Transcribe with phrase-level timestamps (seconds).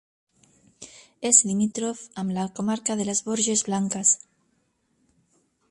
[1.29, 4.17] És limítrof amb la comarca de Les Borges Blanques.